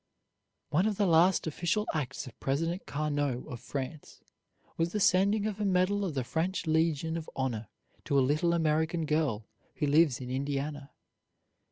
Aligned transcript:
One 0.71 0.87
of 0.87 0.97
the 0.97 1.05
last 1.05 1.45
official 1.45 1.85
acts 1.93 2.25
of 2.25 2.39
President 2.39 2.87
Carnot, 2.87 3.45
of 3.47 3.59
France, 3.59 4.21
was 4.75 4.93
the 4.93 4.99
sending 4.99 5.45
of 5.45 5.59
a 5.61 5.63
medal 5.63 6.03
of 6.03 6.15
the 6.15 6.23
French 6.23 6.65
Legion 6.65 7.17
of 7.17 7.29
Honor 7.35 7.67
to 8.05 8.17
a 8.17 8.21
little 8.25 8.53
American 8.55 9.05
girl 9.05 9.45
who 9.75 9.85
lives 9.85 10.19
in 10.19 10.31
Indiana. 10.31 10.89